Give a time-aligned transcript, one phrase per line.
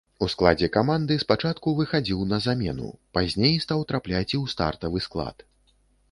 [0.25, 5.45] У складзе каманды спачатку выхадзіў на замену, пазней стаў трапляць і ў стартавы склад.